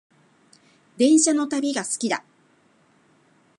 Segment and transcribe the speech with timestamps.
[0.97, 2.23] 電車の旅が好きだ